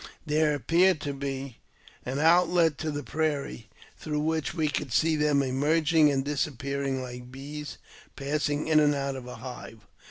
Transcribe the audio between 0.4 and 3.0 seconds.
appeared to be an outlet to